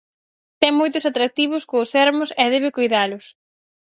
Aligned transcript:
Ten 0.61 0.71
moitos 0.79 1.07
atractivos, 1.11 1.63
co 1.69 1.75
o 1.83 1.89
Sermos, 1.93 2.29
e 2.43 2.45
debe 2.55 2.75
coidalos. 2.77 3.25